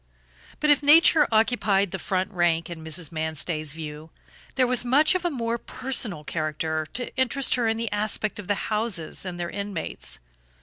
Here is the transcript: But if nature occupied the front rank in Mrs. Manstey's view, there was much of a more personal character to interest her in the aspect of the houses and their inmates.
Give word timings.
But 0.59 0.71
if 0.71 0.81
nature 0.81 1.27
occupied 1.31 1.91
the 1.91 1.99
front 1.99 2.31
rank 2.31 2.71
in 2.71 2.83
Mrs. 2.83 3.11
Manstey's 3.11 3.71
view, 3.73 4.09
there 4.55 4.65
was 4.65 4.83
much 4.83 5.13
of 5.13 5.23
a 5.25 5.29
more 5.29 5.59
personal 5.59 6.23
character 6.23 6.87
to 6.93 7.15
interest 7.15 7.53
her 7.53 7.67
in 7.67 7.77
the 7.77 7.91
aspect 7.91 8.39
of 8.39 8.47
the 8.47 8.55
houses 8.71 9.27
and 9.27 9.39
their 9.39 9.51
inmates. 9.51 10.19